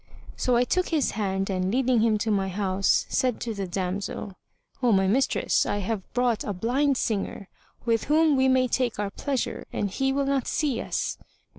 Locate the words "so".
0.35-0.55